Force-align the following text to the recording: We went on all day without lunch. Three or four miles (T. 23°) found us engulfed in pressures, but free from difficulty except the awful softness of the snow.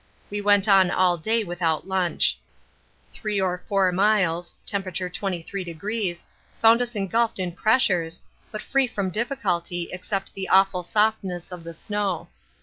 We 0.31 0.41
went 0.41 0.67
on 0.67 0.89
all 0.89 1.15
day 1.15 1.43
without 1.43 1.87
lunch. 1.87 2.39
Three 3.13 3.39
or 3.39 3.59
four 3.59 3.91
miles 3.91 4.55
(T. 4.65 4.75
23°) 4.75 6.23
found 6.59 6.81
us 6.81 6.95
engulfed 6.95 7.37
in 7.37 7.51
pressures, 7.51 8.19
but 8.51 8.63
free 8.63 8.87
from 8.87 9.11
difficulty 9.11 9.89
except 9.91 10.33
the 10.33 10.49
awful 10.49 10.81
softness 10.81 11.51
of 11.51 11.63
the 11.63 11.75
snow. 11.75 12.29